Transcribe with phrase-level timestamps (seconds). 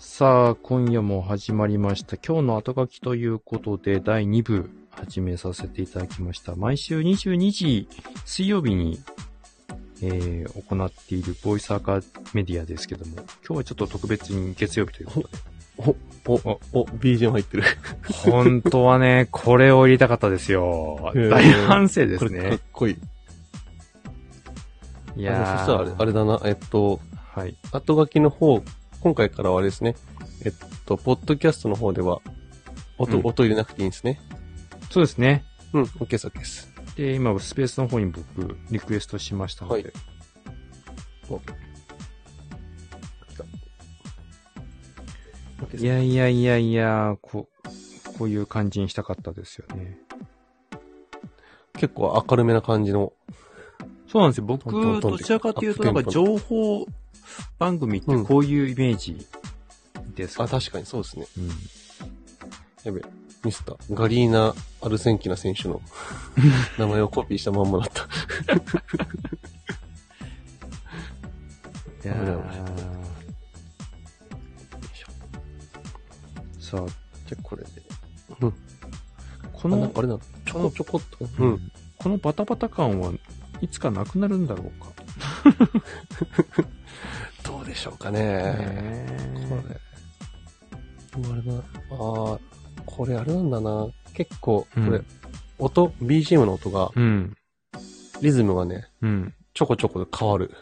[0.00, 2.16] さあ、今夜も始まりました。
[2.16, 6.56] 今日の後書きということで、第2部始めさせていただきました。
[6.56, 7.86] 毎週22時、
[8.24, 8.98] 水曜日に、
[10.00, 12.00] えー、行っているボイスアカ
[12.32, 15.34] メディアですけども、今日はちょっと特別に月曜日ということで。
[15.76, 17.64] お、お、お、BGM 入ってる。
[18.10, 21.12] 本当はね、これを入れたかったですよ。
[21.14, 22.58] 大反省ですこれかっね。
[22.72, 22.92] こい
[25.16, 25.22] い。
[25.22, 27.00] いあのそしたらあれ、あれだな、えっと、
[27.34, 27.54] はい。
[27.70, 28.62] 後書きの方、
[29.00, 29.94] 今回からはあれですね。
[30.44, 30.52] えっ
[30.84, 32.20] と、ポッドキャストの方では、
[32.98, 34.20] 音、うん音入れなくていいんですね。
[34.90, 35.44] そうですね。
[35.72, 36.70] うん、OK です、OK です。
[36.96, 38.24] で、今、スペースの方に僕、
[38.70, 39.82] リクエストしましたので。
[39.82, 39.92] はい
[41.30, 41.46] お来
[43.36, 43.44] た
[45.64, 49.96] OK ですいやいやいやいや、こう、こういう感じにしたかったですよね。
[51.74, 53.12] 結構明るめな感じの。
[54.08, 54.44] そうなんですよ。
[54.44, 56.86] 僕、トントントンってどちらかというと、なんか情報
[57.58, 59.26] 番組ってこういうイメージ
[60.14, 60.44] ですか？
[60.44, 61.26] あ、確かにそうですね。
[61.38, 61.48] うん。
[62.84, 63.02] やべ、
[63.44, 63.76] ミスった。
[63.92, 65.80] ガリーナ・アルセンキナ選手の
[66.78, 68.02] 名前をコピーしたまんまだった。
[72.02, 73.00] いや危ない危ー
[76.60, 76.86] さあ、
[77.26, 77.70] じゃあこれで。
[78.38, 78.52] こ
[79.64, 81.24] あ、なんのか、あれなのちょこちょこっと。
[81.24, 81.72] ううんん。
[81.98, 83.12] このバタバタ感は
[83.60, 84.88] いつかなくなるんだろうか。
[87.70, 88.20] でしょうかね。
[88.20, 89.06] ね
[89.48, 91.30] これ。
[91.30, 92.40] あれな、あー
[92.84, 93.88] これあれなんだな。
[94.14, 95.06] 結構、これ、うん
[95.58, 97.36] 音、BGM の音が、うん。
[98.22, 99.34] リズムがね、うん。
[99.52, 100.54] ちょこちょこで変わる。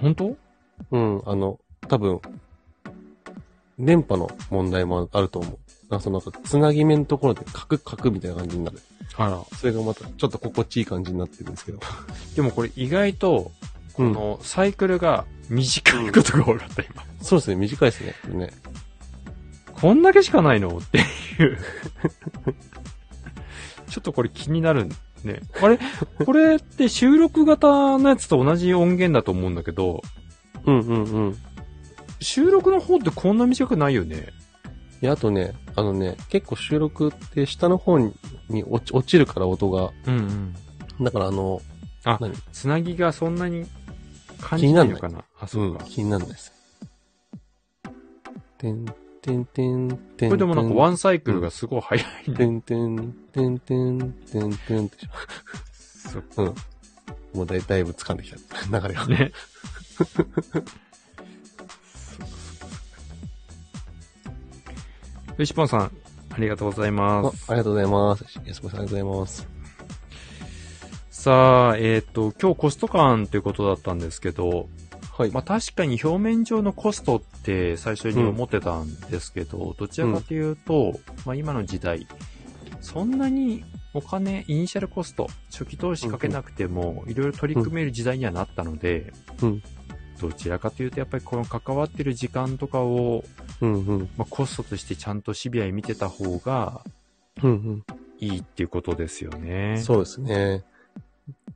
[0.00, 0.36] 本当？
[0.90, 2.20] うん、あの、多分、
[3.78, 5.58] 電波の問題もあると思う。
[5.88, 8.80] なんかそのなんか、つなぎ目のところでカクカクみたいな感じになる。
[9.16, 9.40] あら。
[9.56, 11.78] それがまた、ちょっと心地いい感じになってるんですけど。
[12.34, 13.52] でもこれ意外と、
[13.92, 17.04] こうんのサイクルが短いことが分かった、今。
[17.20, 18.14] そうですね、短いですね。
[18.22, 18.50] これね。
[19.72, 20.78] こんだけしかないの？
[20.78, 21.02] ってい
[21.44, 21.58] う。
[23.88, 24.88] ちょっとこれ気になる
[25.24, 25.40] ね。
[25.60, 25.78] あれ？
[26.24, 30.02] これって収録型のやつと同じ音源だと思うんだけど、
[30.64, 31.38] うんうんうん。
[32.20, 34.28] 収録の方ってこんな短くないよね。
[35.02, 38.14] いや、あとね、あのね、結構収録って下の方に
[38.66, 39.90] 落ち落ちるから音が。
[40.06, 40.54] うん
[40.98, 41.04] うん。
[41.04, 41.60] だからあの、
[42.04, 42.32] あ何？
[42.52, 43.66] つなぎがそんなに
[44.40, 45.24] 感じないのかな？
[45.40, 45.84] あ、そうか。
[45.84, 46.52] 気にならないです。
[48.58, 48.84] てん、
[49.20, 50.30] てんてん、てん。
[50.30, 52.34] これでもなんかワン、ンサイクルがすごい早いね。
[52.34, 55.08] てんてん、てんてん、てんてんってし
[56.12, 56.42] そうょ。
[56.42, 56.54] うん。
[57.34, 58.36] もうだいだいぶ掴んできた。
[58.80, 59.06] 流れが。
[59.06, 59.32] ね。
[65.36, 65.90] よしぽんさん、
[66.30, 67.50] ありがとうございあます。
[67.50, 68.24] ありがとうございます。
[68.44, 69.53] 安子さんありがとうございます。
[71.24, 74.68] さあ、えっ、と、今日コスト感ということだったんですけど、
[75.16, 75.30] はい。
[75.30, 82.06] まあ確かに表面上のコストって最初に思ってたんですけど、どちらかというと、まあ今の時代、
[82.82, 83.64] そんなに
[83.94, 89.10] お金、イニシャルコスト、初期投資かけなくても、いろいろ取り組める時代にはなったので、
[89.40, 89.62] うん
[90.20, 93.24] どちらかというと、やっぱりこの関わってる時間とかを、
[93.62, 94.08] うんうん。
[94.18, 96.82] まあ、コストとしてちゃんとシビアに見てた方が
[97.42, 97.82] うん
[98.18, 99.74] いいっていうことですようね。
[99.74, 99.82] ん。
[99.82, 100.64] そうですね。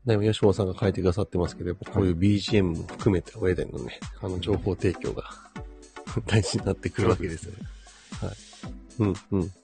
[0.08, 5.24] でも、吉本さんが書いてくださってますけど、こういう BGM も含めて上でのね、あの、情報提供が
[6.26, 7.58] 大事になってくるわけですよね。
[8.20, 8.32] はい。
[9.00, 9.48] うん、うん。
[9.48, 9.54] こ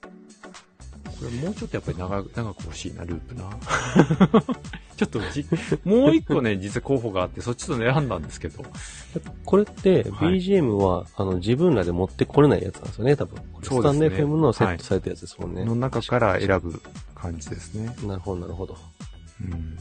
[1.23, 3.49] れもうちょっとやっぱり長く、長く欲しいな、ループな。
[4.95, 5.45] ちょっとじ、
[5.83, 8.63] もう一個ね、 実は候補があって、そっちと選んだんですけど。
[9.43, 13.37] これって、はい BGM は、あの、自分らで持ってこれないやつなんですよね、多分。
[13.37, 15.65] そうですねスタンド FM のセットされたやつですもんね。
[15.65, 16.81] の中から選ぶ
[17.15, 17.93] 感じですね。
[18.05, 18.77] なるほど、なるほど。
[19.41, 19.77] うん。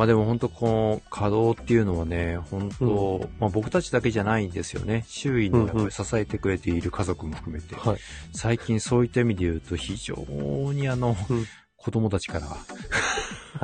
[0.00, 5.04] まあでも本当この稼働っていうのはね、本当、まあ僕たちだけじゃないんですよね。
[5.06, 7.74] 周囲のやっぱり支えてくれている家族も含めて。
[7.74, 7.98] はい。
[8.32, 10.14] 最近そういった意味で言うと非常
[10.72, 11.44] にあの、うん
[11.82, 12.46] 子供たちから、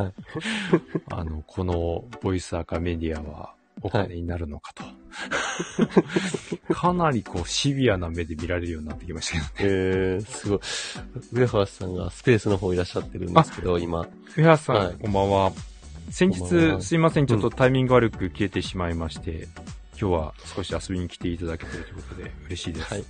[0.02, 0.14] はい。
[1.12, 4.84] あの、このボイスアカメディアはお金になるのかと。
[6.74, 9.76] かなりこうシビアな目で見られるようになってきましたけどね。
[9.76, 10.60] えー、すごい。
[11.32, 14.06] 上原さんがスペースの方いらっしゃってるんですけど、今。
[14.34, 15.52] 上原さん、はいこんばんは。
[16.10, 19.48] 先日、すいません、ちょっとタイミング悪く消えてしまいまして、
[20.00, 22.94] 今日は少し遊びに来ていただけてるということで嬉しいです。
[22.94, 23.00] はい。
[23.00, 23.04] い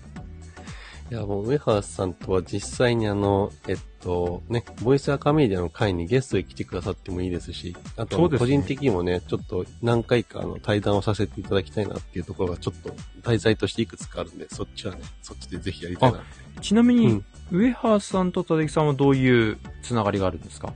[1.10, 16.24] や、もう上原さんとは実際にあの、えっと、ね、ボイスアカメディアの会にゲストで来てくださってもいいですし、あと、個人的にもね、ちょっと何回かあの対談をさせていただきたいなっていうところがちょっと題材としていくつかあるんで、そっちはね、そっちでぜひやりたいな。
[16.60, 20.74] ちなみに、うん上原さんと立木さんはどういうつながりがあるんですか？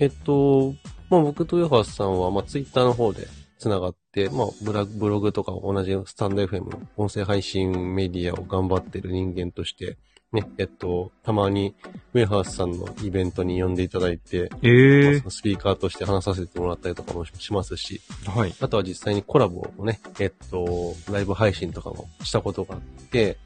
[0.00, 0.74] えっと、
[1.10, 3.26] まあ僕と上原さんは、まあツイッターの方で
[3.58, 9.98] 繋がって、まあブラ、ブログとか同じスタンド FM、音声配信メディアを頑張ってる人間として、
[10.32, 11.74] ね、えっと、たまに、
[12.14, 18.54] ウェハースさんのイベントに呼んでいただいて、ええそのスピーカーとして話させてもらったりとかもしますし、はい。
[18.60, 23.38] あとは実際にコラボをね、えっと、ライブ配信とかもしたことがあって、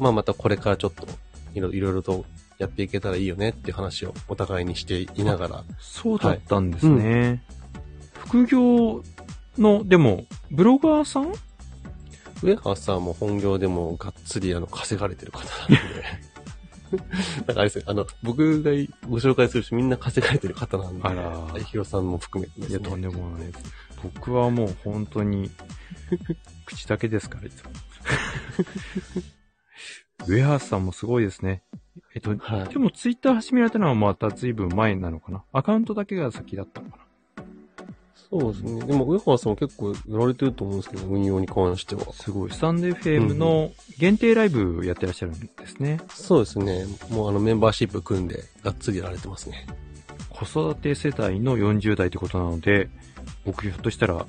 [0.00, 1.06] まあまたこれからちょっと
[1.54, 2.24] いろいろと
[2.60, 7.42] やっていけたらいいよねっていう話をお互いにしていながら、そうだったんですね。
[8.12, 9.02] 副業
[9.56, 11.28] の、でも、ブロガーさん？
[11.28, 15.78] ウェハースさんも本業でもがっつりあの稼がれてる方なんで。
[17.46, 18.72] なんかあれですね、あの、僕が
[19.08, 22.84] ご紹介する人みんな稼がれてる方なんで、あら大広さんも含めてですいや、ね。
[22.90, 23.64] とんでもないです。
[24.02, 25.50] 僕はもう本当に、
[26.66, 27.70] 口だけですから、いつも。
[30.26, 31.62] ウェハースさんもすごいですね。
[32.14, 35.42] えっと、はいでもツイッター始められたのはまた随分前なのかな？
[35.52, 37.04] アカウントだけが先だったのかな？
[38.30, 38.86] そうですね。
[38.86, 42.12] でも、ウェハースさんも結構やられてると思うんですけど、運用に関しては。
[42.12, 42.52] すごい。
[42.52, 46.00] スタンド FM の限定ライブやってらっしゃるんですね。
[46.14, 46.84] そうですね。
[47.10, 49.66] もうあのメンバーシップ組んで、がっつりやられてますね。
[50.28, 52.88] 子育て世代の40代ってことなので、
[53.44, 54.24] 僕ひょっとしたら、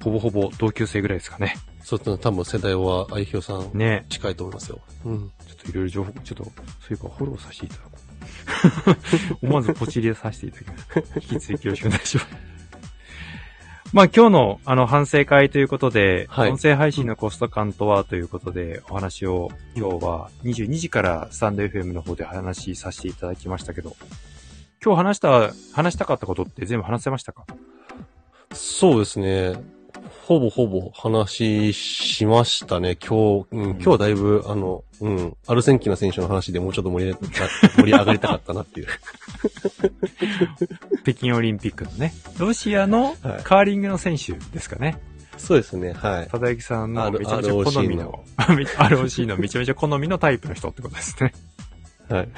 [0.00, 1.56] ほぼほぼ同級生ぐらいですかね。
[1.82, 4.06] そうすると多分世代は、愛ひさんね。
[4.10, 4.78] 近いと思いますよ。
[5.04, 5.32] うん。
[5.62, 6.50] といろいろ情報、ちょっと、そ
[6.90, 7.90] ういうかフォローさせていただこ
[9.42, 9.46] う。
[9.46, 11.14] 思わずポチ入れさせていただきます。
[11.16, 12.28] 引き続きよろしくお願いします。
[13.92, 23.96] まあ今日のあの反省会ということで、はい音声配信のコスト感とはということでお話を今日は22時からスタンド FM の方で話しさせていただきましたけど、
[24.84, 27.44] 今日話した、話したかったことって全部話せましたか？
[28.54, 29.54] そうですね。
[30.30, 32.94] ほぼほぼ話しましたね。
[32.94, 37.18] 今日、うん、今日はだいぶ、あの、うん、アルセンキナ選手の話でもうちょっと盛り上が
[37.74, 38.86] 盛り上がりたかったなっていう。
[41.02, 45.00] 北京オリンピックのね、ロシアのはいカーリングの選手ですかね。
[45.36, 46.28] そうですね、はい。
[46.28, 51.34] ただゆきさんのめちゃめちゃ好みの、ROC の めちゃめちゃ好みのタイプの人ってことですね。
[52.08, 52.28] はい。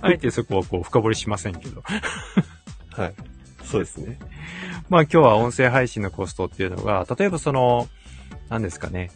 [0.00, 1.82] あえてそこはこう深掘りしませんけど。
[2.92, 3.14] はい。
[3.64, 4.18] そうですね。
[4.88, 7.88] まあ今日は音声配信のコストっていうのが、例えばその、
[8.48, 9.10] 何ですかね。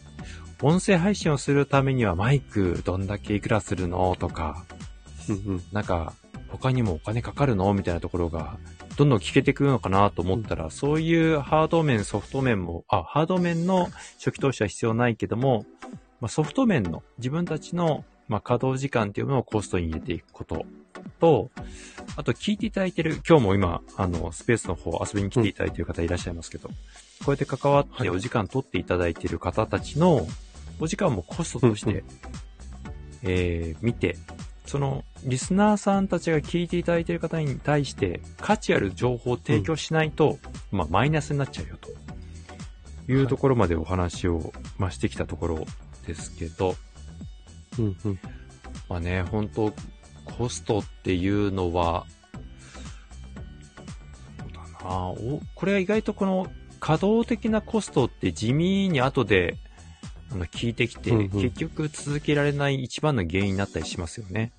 [0.61, 4.65] 音声配信をするためにはマイクどんだけいくらするのとか。
[5.71, 6.13] なんか
[6.49, 8.57] 他にもお金かかるのみたいなところが、
[8.95, 15.65] どんどん聞けてくるのかなと思ったら、そういうハード面、ソフト面も、あ、ハード面の初期投資は必要ないけども、
[16.21, 20.65] まあ、ソフト面の自分たちの、まあ、稼働時間っていうのをコストに入れていくこと
[21.19, 21.51] と、
[22.15, 26.75] あと聞いていただいてる、今日も今、あの、スペースの方遊びに来ていただいている方いらっしゃいますけど、こ
[27.27, 30.27] うやって関わってお時間取っていただいている方たちの、
[30.79, 32.03] お時間もコストとしうんうて、
[33.23, 34.17] えー、見て、
[34.65, 40.39] その、リスナーさんたちが聞いていただいている方に対して、価値ある情報を提供しないと、
[40.71, 41.89] まあ、マイナスになっちゃうよと。
[43.11, 45.65] いうところまでお話を、まあ、してきたところ
[46.07, 46.75] ですけど、
[47.77, 48.19] うんうん。
[48.89, 49.73] まあね、本当
[50.25, 52.05] コストっていうのは、
[54.39, 54.51] そう
[54.83, 56.47] だなお、これは意外とこの
[56.79, 59.57] 稼働的なコストって地味に後で、
[60.31, 64.51] あの、聞いてきて、うんうん結局続けられない一番の原因になったりしますよね。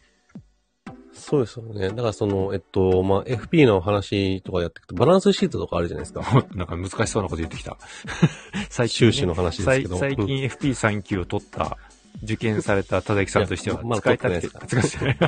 [1.12, 1.88] そうですよね。
[1.90, 6.22] だからその、えっと、まあ、FP の話とかやっていくと、バランスシートとかあるじゃないですか。
[6.54, 7.78] なんか難しそうなこと言ってきた。
[8.68, 9.96] 最近、収支の話ですけど。
[9.96, 11.78] 最近 FP3 級を取った、
[12.22, 15.16] 受験された田崎さんとしてはまだ使いたくて、取使ってない。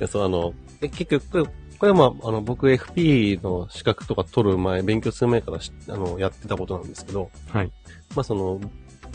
[0.00, 1.44] いや、そう、あの、で結局、これ、
[1.78, 7.70] これはまあ、あの、僕 FP の資格とか取る前、勉強する前からしあの、やってたことなんですけど、はい。
[8.16, 8.68] まあ、その、ま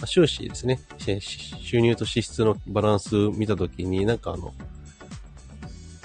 [0.04, 0.80] あ収支ですね。
[0.98, 4.54] し収入と支出のバランス見たときに、なんかあの、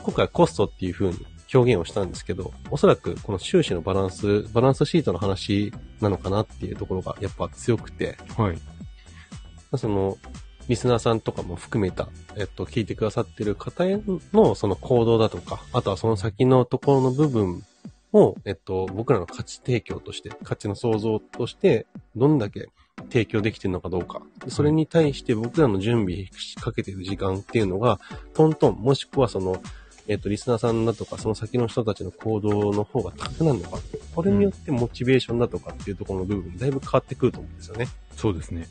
[0.03, 8.59] 今回はコストっていう風に表現をしたんですけど、おそらくこの収支のバランス、バランスシートの話なのかなっていうところがやっぱ強くて、はい。
[9.77, 10.17] その、
[10.69, 14.01] リスナーさんとかも含めた、えっと、聞いてくださってる方へ
[14.33, 17.63] のその行動だとか、あとはその先のところの部分
[18.13, 22.69] を、えっと、僕らの価値提供として、価値の創造として、どんだけ
[23.11, 24.23] 提供できてるのかどうか。
[24.49, 27.99] それに対して僕らの準備しかけてる時間っていうのが、
[28.35, 29.63] トントン、もしくはその、
[30.07, 33.79] えっと、リスナーさんだとか、その先の人たちの行動の方が高くなるのか。
[34.15, 37.89] これによってモチベーションだとかっていうところの部分、だいぶ変わってくると思うんですよね。
[38.17, 38.67] そうですね。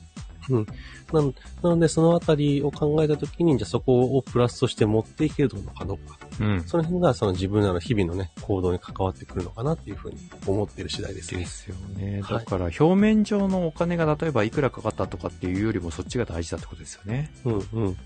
[0.49, 6.17] なのなので、そのあたりを考えたときに、じゃあそこをプラスとして持っていけるのかどうか。
[6.39, 6.63] うん。
[6.65, 11.41] その辺がその自分らの日々のね、行動に関わってくるのかなっていうふうに思っている次第ですね。
[11.41, 12.21] ですよね。
[12.21, 17.31] はいだから表面上のお金が例えばいくらかかったとかっていうよりもそっちが大事だってことですよね。
[17.45, 17.97] うんうん。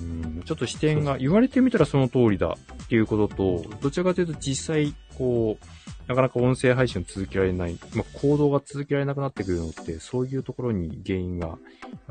[0.00, 0.42] うん。
[0.44, 5.66] ちょっと視点が言われてみたらその通りだっていうことと、どちらかというと実際こう、
[6.08, 11.56] なかなか音声配信を続けられない、まあ、行動が続けられなくなってくるのって、そういうところに原因が、や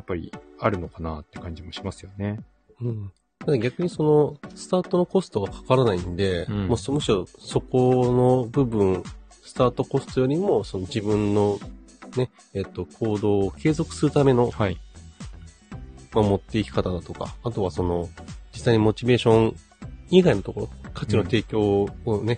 [0.01, 2.39] っぱりあるのかなって感じもしますよね。
[2.81, 3.12] うん。
[3.59, 9.03] 逆にその、スタートのコストがかからないんで、うんもうそむしろそこの部分、
[9.43, 11.59] スタートコストよりも、その自分の
[12.17, 14.77] ね、えっと、行動を継続するための、はい。
[16.13, 18.09] まあ、持っていき方だとか、あとはその、
[18.53, 19.55] 実際にモチベーション
[20.09, 22.38] 以外のところ、価値の提供をね、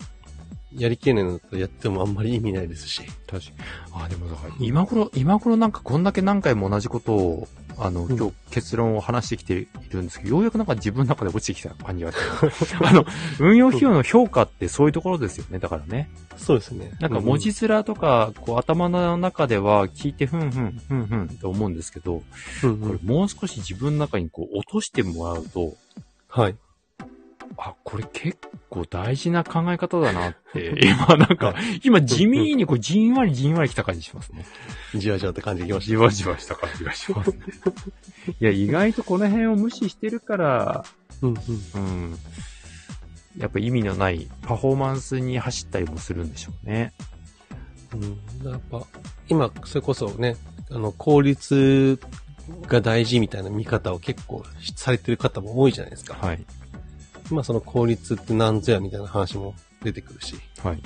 [0.77, 3.01] やりきれないのだったらやってもあんまり意味ないですし。
[3.27, 4.03] 確かに。
[4.03, 7.47] あ、でもだから、今頃、今頃なんかこんだけ何回も同じことを、
[7.79, 12.75] あの、うん今日結論を話してきているんですけど、ようやくなんか自分の中で落ちてきた感じがあって。
[12.85, 13.05] あの、
[13.39, 15.59] 運用費用の評価ってそういうところですよね。
[15.59, 16.09] だからね。
[16.37, 16.91] そうですね。
[16.99, 22.23] なんか文字面とか、こう頭の中では聞いてふんふん、ふんふんと思うんですけど、
[22.63, 25.75] うん、うんうんこれもう少し自分の中にこう落としてもらうと、
[26.29, 26.55] はい。
[27.57, 28.37] あ、これ結
[28.69, 34.45] 構大事な考え方だなって、 今なんか、今地味にこうじんわりじんわり来た感じしますね。
[34.95, 37.31] じわじわって感じできましじわじわした感じがします。
[37.31, 37.35] い
[38.39, 40.85] や、意外とこの辺を無視してるから、
[41.21, 41.27] た。
[41.27, 41.37] うん
[41.75, 41.81] うん。
[41.81, 42.17] うん。
[43.37, 46.93] やっぱ意味のないパフォーマンスに走ったりもするんでしょうね。
[47.93, 48.85] うん、やっぱ、
[49.29, 50.35] 今、それこそね、
[50.69, 51.99] あの、効率
[52.67, 54.43] が大事みたいな見方を結構
[54.75, 56.15] されてる方も多いじゃないですか。
[56.15, 56.45] はい。
[57.31, 60.35] まあその効率って何ぞやみたいな話も出てくるし。
[60.63, 60.81] はい。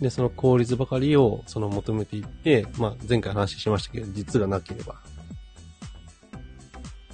[0.00, 4.96] で、その効率ばかりをその求めていって、まあ前回話しましたけど、実がなければ、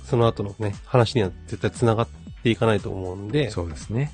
[0.04, 2.08] その後のね、話には絶対繋がっ
[2.42, 4.12] ていかないと思うんで、そうですね。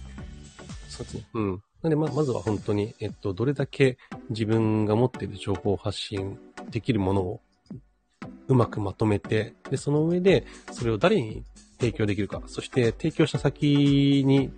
[0.88, 1.26] そうですね。
[1.34, 1.62] うん。
[1.82, 6.38] なんで、ま、まずは本当に、えっと、どれだけ自分が持っている情報を発信
[6.70, 7.40] できるものを
[8.48, 11.44] うまくまとめて、で、その上で、それを誰に
[11.80, 14.50] 提供できるか、そして提供した先に、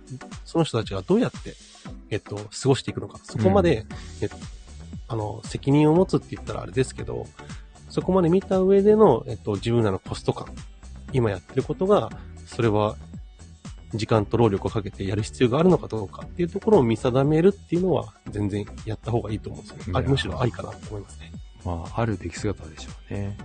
[0.43, 1.55] その人たちがどうやって、
[2.09, 3.85] えっと、過ごしていくのか、そこまで、
[4.21, 4.35] えっと、
[5.07, 7.25] あの、責任を持つって言ったらあれですけど、
[7.89, 10.47] そこまで見た上での、えっと、自分らのコスト感、
[11.13, 12.11] 今やってることが、
[12.45, 12.97] それは
[13.93, 20.05] 時間と労力をかけてやる必要があるのかどうかっていうところを見定めるっていうのは全然やった方がいいと思うんですよね。
[20.05, 21.31] あむしろありかなと思いますね。
[21.65, 23.37] まあ、あるべき姿でしょうね。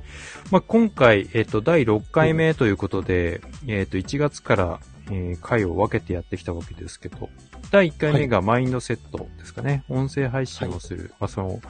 [0.51, 7.31] まあ、今回、えっ、と、第6回目ということで、えっ、と、1月から、えー回を分けてやってきたわけですけど、
[7.71, 9.85] 第1回目がマインドセットですかね。
[9.89, 11.13] 音声配信をする。
[11.19, 11.61] まあ、その、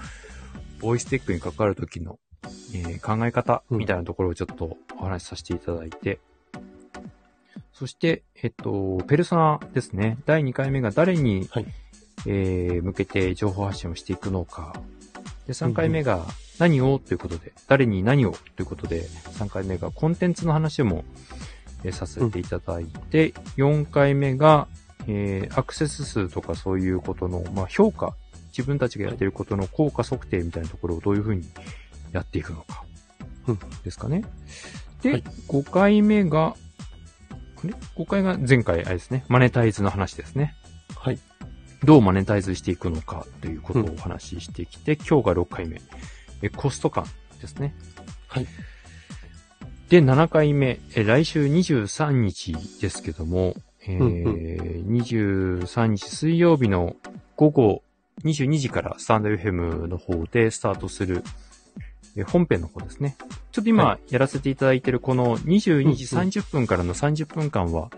[0.80, 2.18] ボイステックに関わる時の、
[2.74, 6.18] えー考え方みたいなところをちょっとお話しさせていただいて、
[7.72, 10.18] そして、えっと、ペルソナですね。
[10.26, 11.66] 第2回目が誰に、はい
[12.26, 14.80] えー向けて情報発信をしていくのか。
[15.48, 16.26] で、3回目が
[16.58, 16.98] 何を？
[16.98, 18.34] ということで、誰に何を？
[18.54, 21.04] ということで、3回目がコンテンツの話も、
[21.84, 24.68] えーさせていただいて、4回目が、
[25.06, 28.14] えーアクセス数とかそういうことの、まあ、評価、
[28.48, 31.48] 自分たちがやっていることの効果測定みたいなところをどういうふうに
[32.12, 32.84] やっていくのか
[33.46, 33.58] うん。
[33.84, 34.24] ですかね。
[35.00, 36.56] で、はい5回目が、
[37.56, 39.24] これ ?5 回が前回あれですね。
[39.28, 40.54] マネタイズの話ですね。
[40.94, 41.18] はい。
[41.84, 45.80] どうマネタイズしていくのかということをお話ししてきて、今日が6回目。
[46.42, 47.04] えコスト感
[47.40, 47.74] ですね。
[48.28, 48.46] はい。
[49.88, 50.80] で、7回目。
[50.94, 53.54] え来週23日ですけども、
[53.86, 56.96] えーうん23日水曜日の
[57.36, 57.82] 午後
[58.24, 61.22] 22時からスタンド FM の方でスタートする、
[62.16, 63.16] え本編の方ですね。
[63.52, 67.90] ちょっと今はやらせていただいているこの22時うんうん30分からの30分間は、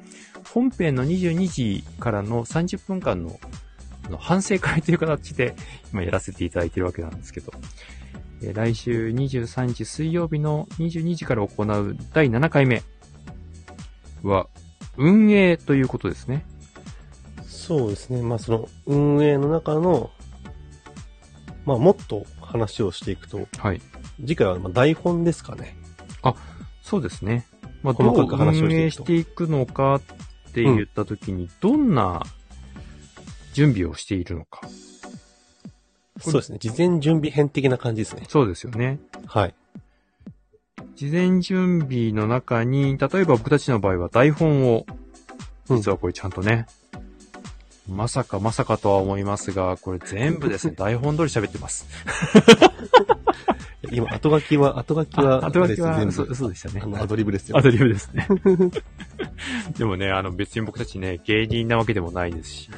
[0.52, 3.69] 本編の22時からの30分間のあ
[4.10, 5.54] の反省会という形で
[5.92, 7.52] 今やらせていただいているわけなんですけど、
[8.42, 12.82] えー来週23日水曜日の22時から行う第7回目
[14.22, 14.48] は、
[14.96, 16.44] 運営ということですね。
[17.46, 18.22] そうですね。
[18.22, 20.10] まあその運営の中の、
[21.64, 23.80] まあもっと話をしていくと、はい。
[24.20, 25.76] 次回はまあ台本ですかね。
[26.90, 27.46] そうですね。
[27.84, 30.00] まあ、どう運営していくのかっ
[30.52, 32.22] て言ったときに、どんな
[33.52, 34.60] 準備をしているのか。
[36.20, 36.58] そうですね。
[36.58, 38.24] 事前準備編的な感じですね。
[38.28, 38.98] そうですよね。
[39.26, 39.54] はい。
[40.94, 45.00] 事前準備の中に、例えば僕たちの場合は台本を、うん
[45.76, 46.66] 実はこれちゃんとね、
[47.88, 51.86] まさかまさかとは思いますが、これ全部ですね、 台本通り喋ってます。
[53.92, 57.58] 今、後書きは、後書きは、あ後書きはあれです嘘全部嘘でしたねあの、アドリブですよ。
[57.58, 58.28] アドリブですね。
[59.76, 62.70] でもね、あの別に僕たちね、芸人なわけでもないですし、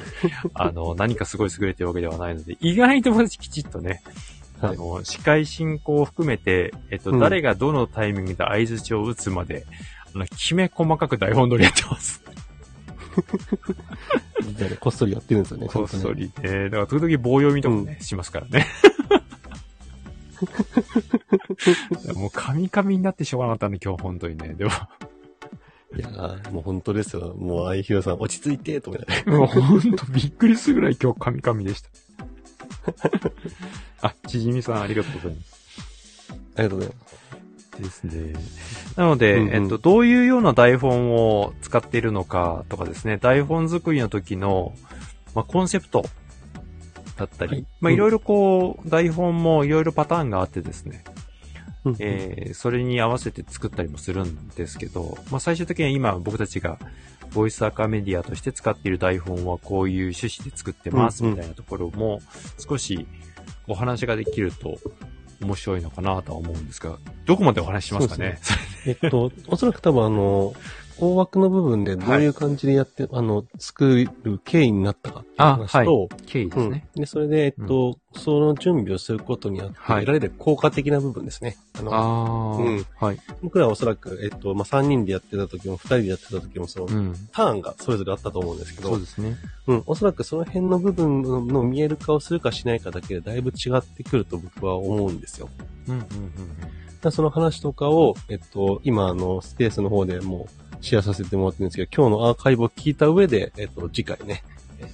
[0.53, 4.01] あの、何かすごい優れてるわけではないので、意外と僕たちきちっとね、
[4.61, 9.65] あはいの、司会進行を含めて、えっと、うん誰がどのタイミングで合図値を打つまで、
[10.15, 12.23] あの、きめ細かく台本通りやってます。
[14.45, 15.67] みたいなこっそりやってるんですよね。
[15.67, 16.11] こっそ。
[16.13, 16.63] りね。
[16.65, 18.65] だから時々棒読みとかね、しますからね。
[22.15, 24.53] もうカミカミになってしょうがなかったんで、今日本当にね。
[24.53, 24.71] でも、
[25.95, 27.35] いやーもう本当ですよ。
[27.37, 29.29] もう、あいひろさん、落ち着いて、と思って。
[29.29, 31.89] もう本当びっくりするぐらい今日カミカミでした。
[34.07, 35.53] あ、ちじみさんありがとうございます。
[36.55, 37.13] ありがとうございます。
[37.79, 38.33] ですね。
[38.95, 44.73] なので、うんうんえっと、どういうような台本を使っているのかとかですね、台本作りの時の、
[45.35, 46.05] まあ、コンセプト
[47.25, 47.65] だったり、はい。
[47.81, 51.03] まあ、いろいろこう、台本もいろいろパターンがあってですね、
[51.85, 51.95] うん。
[51.99, 56.77] えーそれに合わせて作ったりもするんですけど、まあ、最終的には今僕たちが
[57.33, 62.21] ボイスアカメディアとして使っている台本はこういう趣旨で作ってますみたいなところも
[62.59, 63.07] 少し
[63.67, 64.77] お話ができると
[65.41, 68.39] 面白いのかなとは思うんですが、どこまでお話ししますかね。
[68.85, 70.53] えっと、おそらく多分あの、
[70.99, 76.87] 大枠の部分でどういう感じでやって、あの、作る経緯になったかっていうあ話と、経緯ですね。
[76.95, 77.01] うん。
[77.01, 81.57] で、それで、えっと、その準備をすることによってはい得られる効果的な部分ですね。
[81.77, 83.19] あの、ああ、うんはい。
[83.41, 87.15] 僕らはおそらく、えっと、まあ、3人でやってた時も、2人でやってた時も、その、うん。
[87.31, 89.37] ターンがそれぞれあったと思うんですけどそうで、すね。
[89.67, 95.49] うん、おそらくその辺の部分の見える化をするかしないかだけでだいぶ違ってくると僕は思うんですよ。
[95.87, 96.07] うんうんうん
[97.11, 104.43] その話とかを、えっと、今、あの、スペースの方でもうシェアさせてもらってるんですけど、今日のアーカイブを聞いた上で、えっと、次回ね、
[104.79, 104.87] え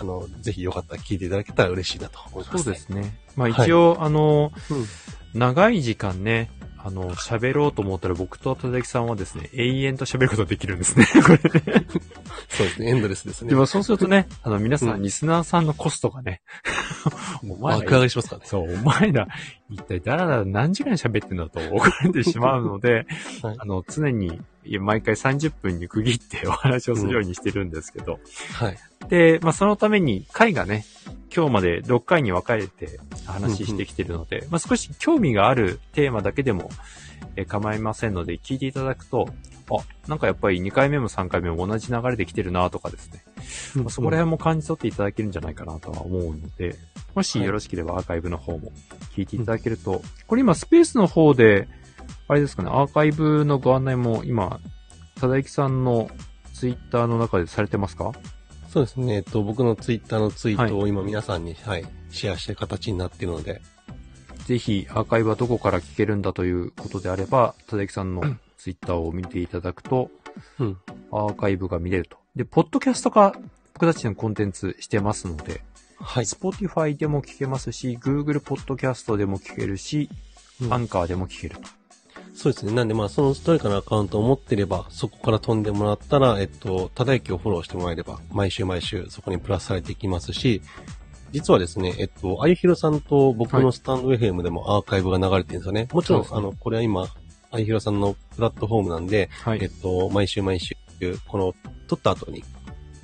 [0.00, 3.18] あの、ぜひよかったら聞いていただけたら嬉しいなと思います、そうですね。
[3.36, 4.86] まあはい一応、あの、うん
[5.34, 6.48] 長い時間ね、
[6.78, 11.06] あの、喋ろうと思ったら僕と田崎さんはですね、永遠と喋ることができるんですね。
[11.24, 11.86] これね。
[12.48, 13.48] そうですね、エンドレスですね。
[13.48, 16.42] でもそうするとね、あの、皆さ、うんんリスナーさんのコストがね、
[17.42, 18.46] お前爆上がら、りしますからね。
[18.46, 19.26] そう、お前ら、
[19.70, 23.06] 一体だらだら何時間喋ってんだと怒られてしまうので、
[23.42, 24.40] はいあの、常に、
[24.80, 28.18] 毎回30分に区切ってお話をするようにしてるんですけど、
[28.54, 28.78] はい。
[29.08, 30.84] で、まあ、そのために回がね、
[31.34, 36.70] 今日まで6回に分かれて話してきてるので、まあ、少し興味があるテーマだけでも、
[37.36, 39.28] えー構いませんので、聞いていただくと、
[39.70, 43.24] あ、なんかやっぱり2回目も3回目も同じ流れで来てるなとかですね、
[43.76, 46.76] まあ、そこら辺も感じ取っていただけるんじゃないかなとは思うので、
[47.14, 48.72] もしよろしければアーカイブの方も
[49.16, 51.68] 聞いていただけると、これ今スペースの方で、
[52.28, 54.60] あれですかね、アーカイブのご案内も今、
[55.20, 56.08] ただゆきさんの
[56.54, 58.12] ツイッターの中でされてますか？
[58.68, 63.60] そうですね、えっと、僕のツイッターのツイートを今皆さんに、はい、シェアしてる形になっているので、
[64.46, 68.22] ぜひアーカイブはどこから聞けるんだということであれば、ただゆきさんの
[68.58, 70.10] ツイッターを見ていただくと、
[70.58, 70.78] うん。
[71.12, 72.16] アーカイブが見れると。
[72.34, 73.34] で、ポッドキャスト化、
[73.74, 75.62] 僕たちのコンテンツしてますので、
[76.00, 76.24] はい。
[76.24, 80.10] Spotify でも聞けますし、Google ポッドキャストでも聞けるし、
[80.60, 81.62] うんアンカーでも聞けると。
[82.34, 82.72] そうですね。
[82.72, 90.60] なんでまあ、そのどれかのアカウントを持ってれば、そこから飛んでもらったら、えっと、ただゆきをフォローしてもらえれば、毎週毎週そこにプラスされていきますし、
[91.32, 95.88] 実はですね、えっと、あゆひろさんと僕のスタンド FM でもアーカイブが流れてるんですよね。
[95.92, 97.06] もちろん、ねあの、これは今、
[97.50, 100.76] あゆひろさんのプラットフォームなんで、はえっと、毎週毎週、
[101.28, 101.54] この、
[101.86, 102.42] 撮った後に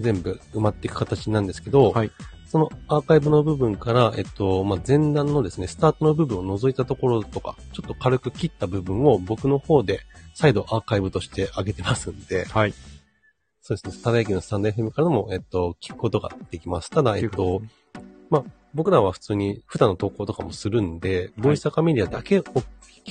[0.01, 2.11] 全部埋まっていく形なんですけど、はい。
[2.50, 10.00] そのアーカイブの部分から、えっと、まあ、前段のですね、スタートの部分を除いたところとか、ちょっと軽く切った部分を僕の方で
[10.34, 12.74] 再度アーカイブとして上げてますんで、はい。
[13.60, 16.90] そうですね、ただやきのスタンド FM からも、えっと、聞くことができます。
[16.90, 17.62] ただ、えっと、
[18.74, 22.44] 僕らは普通に普段の投稿とかもするんで、ボイスアカメディアだけを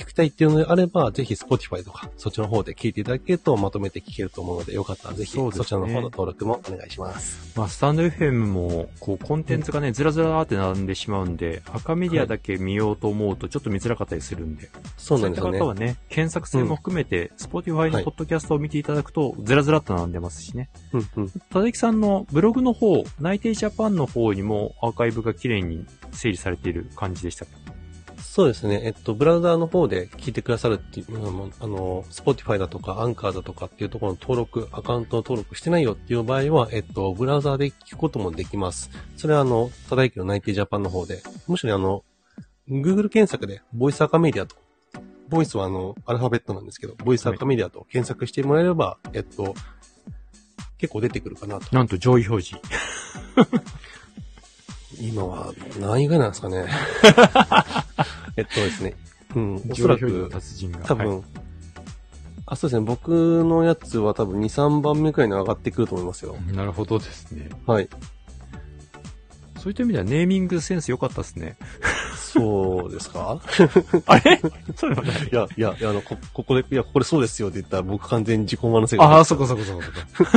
[0.00, 7.52] 聞きたいっていうのであれば、ぜひ Spotify とか、そっちの方で聞いていただけるとまとめて聞けると思うので、よかったらぜひそちらの方の登録もお願いします。
[7.56, 15.68] まあ、スタンド FM も、こう、コンテンツがね、ずらずらーって並んでしまうんで、赤メディアだけ見ようと思うと、ちょっと見づらかったりするんで、そうなんですよねそういった方。
[15.68, 20.70] はね、検索性も含めて、Spotify のはいポッドキャストを見ていただくと、ずらずらっと並んでますしね。
[20.92, 21.30] うんうん。
[21.50, 27.52] ただきさんのブログの方、内定ジャパンの方にもアーカイブが綺麗に整理されている感じでしたか
[28.22, 28.80] そうですね。
[28.84, 38.90] えっと、ブラウザーの方で聞いてくださるっていうあの、Spotify だとか、アンカーだとかっていうところの登録、アカウントの登録してないよっていう場合は、えっと、ブラウザーで聞くこともできます。
[39.16, 42.04] それはあの、ただいきの内定ジャパンの方で、むしろあの、
[42.68, 44.56] Google 検索で、ボイスアカメディアと、
[45.28, 49.54] ボイスはあの、アルファベットなんですけど、ボイスアカメディアと検索してもらえれば、えっと、
[50.78, 51.74] 結構出てくるかなと。
[51.74, 52.60] なんと上位表示。
[55.00, 56.66] 今は何位ぐらいなんですかね。
[58.36, 58.94] えっとですね。
[59.34, 60.80] うん、おそらく、達人が。
[60.80, 61.24] 多分、はい
[62.50, 62.84] あ、そうですね。
[62.84, 66.36] 僕のやつは多分2、3番目くらいに上がってくると思いますよ。
[66.52, 67.48] なるほどですね。
[67.64, 67.88] はい。
[69.56, 71.56] そういった意味ではネーミングセンス良かったですね。
[72.32, 73.40] そうですか？
[74.06, 74.40] あれ？
[74.76, 75.22] そうでもない。
[75.30, 80.30] いや、いや、いや、あの、こ、ここで、いや、ここでそうですよって言ったら僕完全に自己満のせいああ、そこそこそこそこ。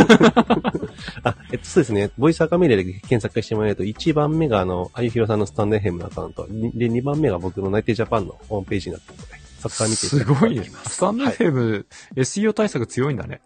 [1.23, 2.12] あ、えっと、そうですね。
[2.17, 6.47] ボイスアカメディアで検索してもらえると、1番目があの、あゆひろさんのスタンド FM のアカウント。
[6.49, 10.62] にで、2番目が僕の内定ジャパンのホームページになってるので、そこから見てすごい。
[10.88, 11.36] スタンドはい
[12.15, 13.41] SEO 対策強いんだね。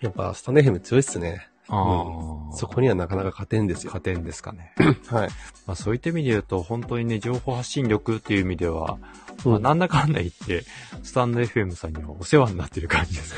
[0.00, 1.48] やっぱ、スタンド FM 強いっすね。
[1.68, 2.56] ああ。
[2.56, 3.92] そこにはなかなか勝てんですよ。
[3.92, 4.74] 加点ですかね。
[5.08, 5.28] はい。
[5.66, 8.98] まあそういった意味で言うと、本当にね、情報発信力っていう意味では、
[9.44, 10.64] まあうんなんだかんだ言って、
[11.02, 13.36] スタンド FM さんにはお世話になってる感じですよ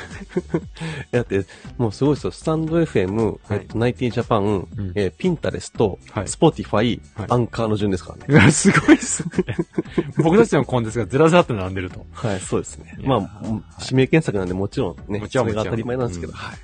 [0.60, 0.66] ね。
[1.12, 1.46] だって、
[1.78, 2.30] もうすごいですよ。
[2.30, 8.24] stand.fm、はいえっと、ナイティジャパン、んえー Pinterest、はい Spotify、はいアンカーの順ですからね。
[8.28, 9.56] うわすごいっすね。
[10.18, 12.04] 僕たちのコンテンツがずらずらっと並んでると。
[12.12, 12.96] はい、そうですね。
[12.98, 16.58] いやーまあ、はい指名検索なんでもちろんね、もちろんそれが当たり前なんですけど、もちはい。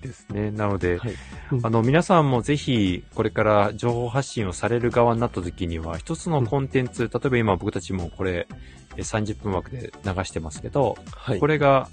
[0.00, 0.50] ですね。
[0.50, 1.14] なので、はい。
[1.62, 8.46] あの、皆さんもぜひ、これから情報発信をされる側になった時には、一つのコンテンツ、例えば今僕たちもこれ、
[8.96, 11.40] え30分枠で流してますけど、はい。
[11.40, 11.88] これが、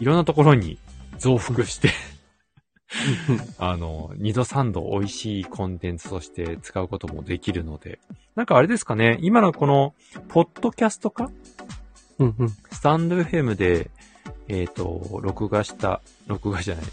[0.00, 0.78] いろんなところに
[1.18, 1.90] 増幅して、
[3.58, 7.98] あの、二度三度美味しいコンテンツとして使うこともできるので、
[8.34, 9.94] なんかあれですかね、今のこの、
[10.28, 11.30] ポッドキャストか？
[12.18, 12.48] うんうん。
[12.70, 13.90] スタンド FM で、
[14.48, 16.84] えっ、と、録画した、録画じゃない、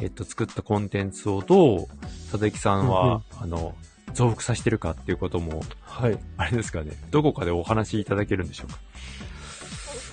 [0.00, 1.86] えっ、と、作ったコンテンツをどう、
[2.30, 3.74] 佐々木さんは、あの、
[4.14, 6.18] 増幅させてるかっていうことも、はい。
[6.36, 8.78] あれですかね、どこかでお話しいただけるんでしょうか？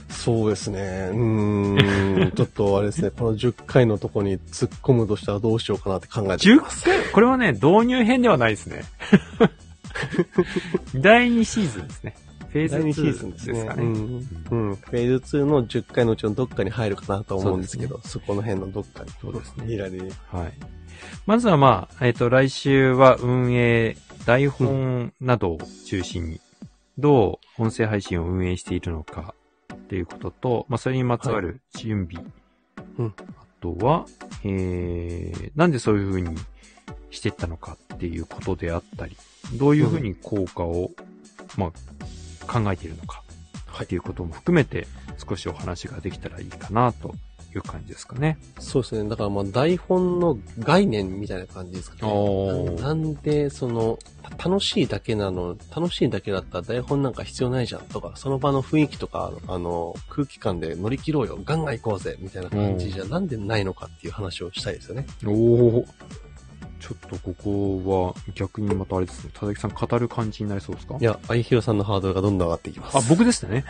[0.09, 0.79] そうですね。
[0.79, 6.83] うーん、 ちょっとあれですね、この10回のとこに突っ込むとしたらどうしようかなって考えて10ます。
[6.85, 6.99] 回？
[7.13, 8.83] これはね、導入編ではないですね。
[10.95, 12.15] 第2シーズンですね。
[12.49, 13.83] フェーズ第2 2シーズンですかね。
[13.83, 13.93] うん。
[14.51, 14.75] うん。
[14.75, 19.11] フェーズ2の10回のうちのどっかに入るかなと思うんですけど、そこの辺のどっかに。
[19.21, 20.11] そうですねいられる。
[20.27, 20.53] はい。
[21.25, 26.41] まずはまあ、えっ、と、来週は運営、台本などを中心に、
[26.97, 29.33] どう音声配信を運営しているのか
[29.73, 32.23] っていうことと、まあ、それにまつわる準備。
[32.97, 34.05] うんあとは、
[34.43, 36.37] えー、なんでそういう風に
[37.11, 39.17] していったのかっていうことであったり、
[39.57, 40.91] どういう風に効果を、
[41.57, 41.71] まあ、
[42.49, 43.23] 考えているのか、
[43.83, 47.15] っていうことも含めて、少しお話ができたらいいかな、と
[47.55, 48.37] いう感じですかね。
[48.59, 49.09] そうですね。
[49.09, 52.75] だからまあ台本の概念みたいな感じですかね。
[52.75, 53.97] なんで、その、
[54.37, 65.05] た楽しいだけなの、楽しいだけだったら台本なんか必要ないじゃんとか、その場の雰囲気とか、あの、空気感で乗り切ろうよ、ガンガン行こうぜ、みたいな感じじゃなんでないのかっていう話をしたいですよね。
[65.25, 65.85] おお。
[66.79, 69.31] ちょっとここは逆にまたあれですね。
[69.33, 70.97] 田崎さん語る感じになりそうですか？
[70.99, 72.97] いや、愛弘さんのハードルがどんどん上がっていきます。
[72.97, 73.65] あ、僕でしたね。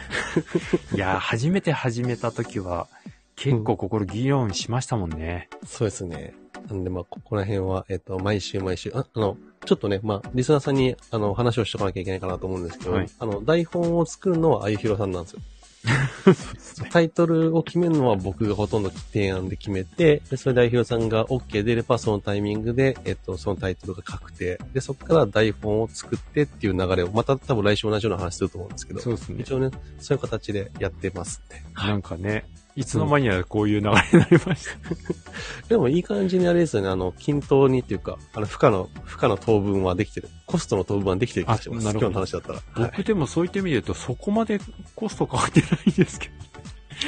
[0.94, 2.88] いやー、初めて始めた時は
[3.36, 5.50] 結構心議論しましたもんね。
[5.66, 6.34] そうですね。
[6.70, 15.40] なんで、まあ、ここら辺は、えっと、毎週毎週、ああの、ちょっとね、まあ、リスナーさんに、あの、話をしとかなきゃいけないかなと思うんですけど、はいあの、台本を作るのはあゆひろさんなんですよ。
[16.92, 24.60] タイトルを決めるのは僕がほとんど提案で決めて、で、それであゆひろさんが OK 出れば、そのタイミングで、えっと、そのタイトルが確定。
[24.74, 29.42] で、そこから台本を作ってっていう流れを、また多分来週同じような話すると思うんですけど、そうですね。
[29.42, 31.62] 一応ね、そういう形でやってますんで。
[31.76, 32.46] なんかね、
[32.80, 35.68] いつの間にやこういう流れになりました。
[35.68, 40.30] でもいい感じにあれですよね、あの、均等にっていうか、あの、負荷の、負荷の当分はできてる。
[40.46, 41.90] コストの当分はできてる気がします。
[41.90, 42.54] あなるほど今日の話だったら。
[42.56, 44.62] はい僕でもそういった意味で言うとそこまで
[44.96, 46.34] コスト変わってないんですけど。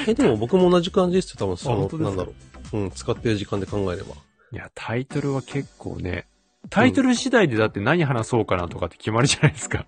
[0.07, 2.33] え、でも僕も同じ感じですよ、多分その、なんだろ
[2.73, 2.77] う。
[2.77, 4.15] うん、使ってる時間で考えれば。
[4.51, 6.27] いや、タイトルは結構ね、
[6.69, 9.85] タイトル次第でだって何話そうかなとかって決まるじゃないですか。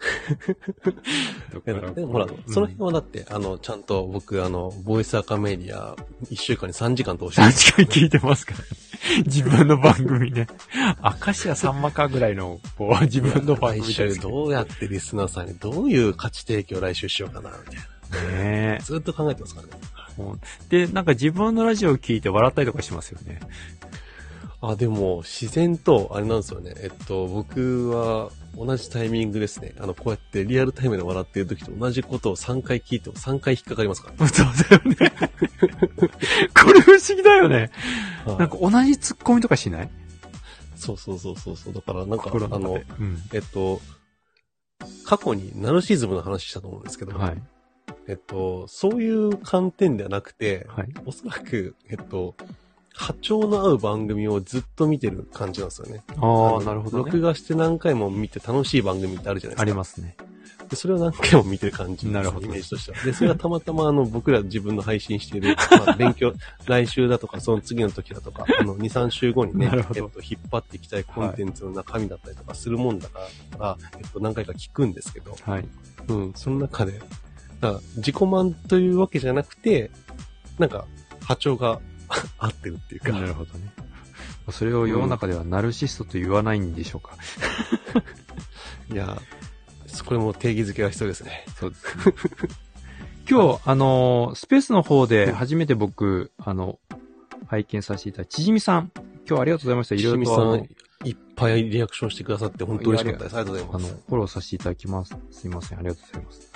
[1.94, 5.96] でもほら、その辺はだって、あの、ちゃんと僕、あの、ボイスアカメディア、
[6.30, 8.64] 1週間に3時間通して3時間聞いてますから、ね、
[9.26, 10.46] 自分の番組ね。
[11.24, 14.12] 明石家さんまかぐらいの、こう、自分の番来組ですけど。
[14.14, 17.90] 週どうやってリスナーさんにどういう価値提供を来週しようかな、みたいな。
[18.10, 19.72] ねずっと考えてますからね。
[20.68, 23.40] で、なんか自分のラジオを聞いて笑ったりとかしますよね。
[24.62, 26.74] あ、でも、自然と、あれなんですよね。
[26.78, 29.74] えっと、僕は、同じタイミングですね。
[29.78, 35.30] あの、こうやってリアルタイムで笑ってる時と同じことを3回聞いても3回引っかかりますから、 そうだよね。
[36.62, 37.70] これ不思議だよね。
[38.26, 39.90] はいなんか同じツッコミとかしない？
[40.76, 41.72] そうそうそうそうそう。
[41.72, 42.86] だから、なんか、心の中あので、。
[42.98, 43.22] うん。
[43.32, 43.80] えっと、
[45.04, 47.42] 過去にナルシズムの話したと思うんですけど、はい。
[48.08, 50.88] えっと、そういう観点ではなくて、はい。
[51.06, 52.34] おそらく、えっと、
[52.94, 56.02] 波長の合う番組をずっと見てる感じなんですよね。
[56.08, 57.04] ああ、のなるほど、ね。
[57.04, 59.62] 録画して何回も見て楽しい番組ってあるじゃないですか。
[59.62, 60.16] ありますね。
[60.70, 63.02] で、それを何回も見てる感じなるほどイメージとしては。
[63.04, 66.32] で、それがたまたまあの、僕ら自分の配信している、 まあ、勉強、
[66.66, 73.20] 来週だとか、その次の時だとか、あの、2、3週後にね、えっと、引っ張っていきたいコンテンツの中身だったりとかするもんだか
[73.58, 75.68] ら、えっと、何回か聞くんですけど、はい。
[76.08, 77.00] うん、その中で、
[77.60, 79.90] だから自己満というわけじゃなくて、
[80.58, 80.86] なんか、
[81.24, 81.80] 波長が
[82.38, 83.72] 合ってるっていうか、なるほどね。
[84.50, 87.14] それを世の中ではナルシストと言わないんでしょうか。
[88.92, 89.20] いや、
[90.04, 91.44] これも定義づけが必要ですね。
[91.56, 92.14] そうですね。
[93.30, 96.80] 今日、あのー、スペースの方で初めて僕、あの、
[97.46, 98.90] 拝見させていただいた、ちじみさん。
[99.28, 99.94] 今日ありがとうございました。
[99.94, 103.36] いいろいろとあのさん、いっぱいリアクションしてくださって、本当嬉しかったです。
[103.36, 104.04] ありがとうごあの、ざいます。
[104.08, 105.16] フォローさせていただきます。
[105.30, 105.78] すいません。
[105.78, 106.52] ありがとうございます。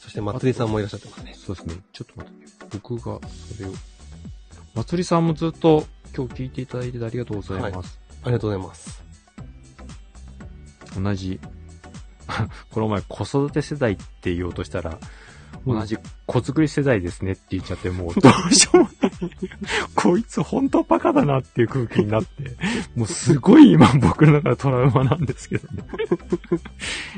[0.00, 1.34] そして、まつりさんもいらっしゃってますね。
[1.34, 1.74] そうですね。
[1.92, 2.78] ちょっと待って。
[2.78, 3.72] 僕がそれを。
[4.76, 7.98] まつりさんもずっと今日聞いていただいてありがとうございます。
[8.22, 9.02] ありがとうございます。
[11.00, 11.40] 同じ。
[12.70, 14.98] この前子育て世代って言おうとしたら、うん
[15.66, 19.12] 同じ子作り世代ですねって言っちゃって、もう どうしようもない。
[19.96, 22.56] こいつ本当バカだなっていう空気になって、
[22.94, 25.84] もうすごい今僕の中でトラウマなんですけどね。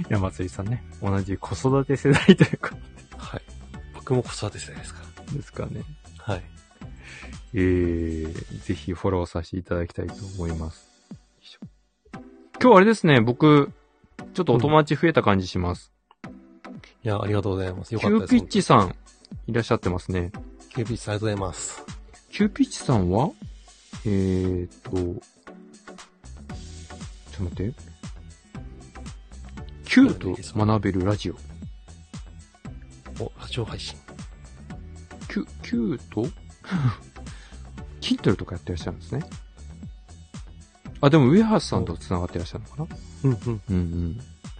[0.09, 2.75] いや、松井さんね、同じ子育て世代というか、
[3.18, 3.42] はい。
[3.94, 5.83] 僕も子育て世代ですかですかね。
[6.27, 6.35] ら。
[6.35, 6.42] はい。
[7.54, 10.88] えー、ぜひフォローさせていただきたいと思います。
[12.61, 13.70] 今日あれですね、僕、
[14.34, 15.92] ちょっとお友達増えた感じします。
[17.04, 17.94] いや、ありがとうございます。
[17.94, 18.34] よキかったです。
[18.34, 18.94] ューピッチさん、
[19.46, 20.32] いらっしゃってますね。
[20.70, 21.82] キューピッチさんありがとうございます。
[22.30, 23.30] キューピッチさんは？
[24.04, 25.11] えーと、ちょっ
[27.37, 27.74] と待って。
[29.84, 31.37] Q と学べるラジオ。
[33.20, 33.96] お、ラジオ配信。
[35.28, 36.26] Q、Q と
[38.00, 39.22] Kindle とかやってらっしゃるんですね。
[41.00, 42.98] あ、でも、上橋さんと繋がってらっしゃるのかな？
[43.24, 43.62] うんうん。
[43.70, 43.76] うん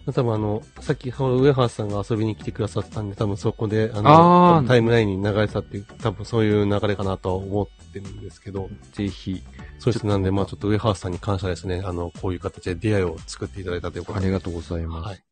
[0.07, 0.13] うん。
[0.13, 9.43] 多分あの、さっき、上原さんが遊びに来てくださってたんで、多分そこで、ああの、ータイムラインに流れたっていう、多分そういう流れかなとは思ってるんですけど、ぜひ、
[9.79, 10.11] そうですね。
[10.11, 11.83] なんで、まあちょっと上原さんに感謝ですね。
[11.85, 14.27] あの、こういう形で出会いを作っていただいたということで。
[14.27, 15.07] ありがとうございます。
[15.09, 15.23] はい。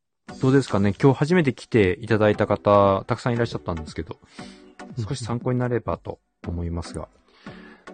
[0.40, 0.92] どうですかね？
[1.00, 4.18] 今日初めて来ていただいた方、たくさんいらっしゃったんですけど、
[5.08, 7.08] 少し参考になればと思いますが。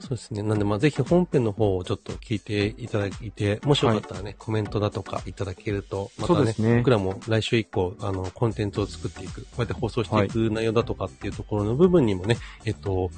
[0.02, 0.42] そうですね。
[0.42, 13.10] なんで、まあぜひ本編の方をちょっと聞いていただいて、もしよかったらね、コメントだとかいただけると、またねね僕らも来週以降、あの、コンテンツを作っていく、こうやって放送していく内容だとかっていうところの部分にもね、えっと、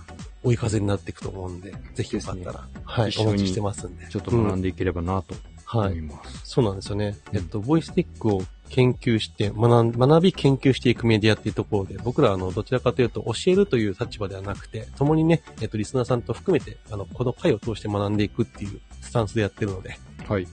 [0.42, 4.06] 追い風になっていくと思うんで、ぜひよかったら、はい、お待ちしてますんで。
[4.08, 5.92] ちょっと学うんんでいければなとはい。
[5.92, 6.40] 思います。
[6.44, 7.16] そうなんですよね。
[7.32, 19.96] うんえっと、ボイスティックを研究して、学ん学び研究していくメディアっていうところで、僕らあの、どちらかというと教えるという立場ではなくて、共にね、えっと、リスナーさんと含めて、あの、この回を通して学んでいくっていうスタンスでやってるので、
[20.26, 20.46] はい。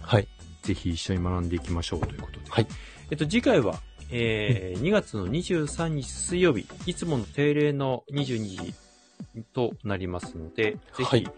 [0.00, 0.28] はい。
[0.62, 2.50] ぜひ一緒に学んでいきましょうということで。
[2.50, 2.66] はい。
[3.10, 8.74] えっと、次回は、えー2月の23日水曜日、いつもの定例の22時
[9.52, 11.32] となりますので、ぜはいひ、よ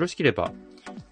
[0.00, 0.52] ろしければ、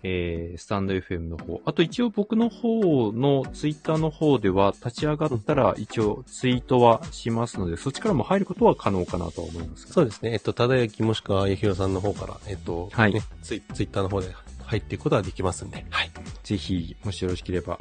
[0.02, 9.92] えー、スタンド FM の方、あと一応僕の方のツイッターの方では立ち上がったら一応ツイートはしますので、そっちからも入ることは可能かなとは思いますが。
[9.92, 10.32] そうですね。
[10.32, 14.28] えっと、ただやきもしくは、あやひろさんの方から、えっと、はいね、ツイツイッターの方で
[14.64, 16.10] 入っていくことができますんで、はい。
[16.42, 17.78] ぜひ、もしよろしければ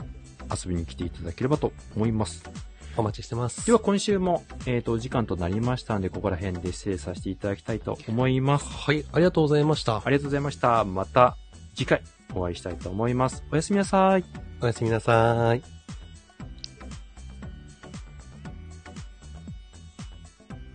[0.50, 2.44] 遊びに来ていただければと思います。
[2.98, 3.66] お待ちしてます。
[3.66, 8.66] では今週も、えっ、と、お時間となりましたので、ここら辺で失礼させていただきたいと思います。
[8.66, 10.04] はい、ありがとうございましたあ。
[10.08, 10.84] りがとうございました。
[10.84, 11.38] また
[11.74, 12.02] 次回
[12.34, 13.44] お会いしたいと思います。
[13.52, 14.26] おやすみなさい。
[14.62, 15.81] おやすみなさい。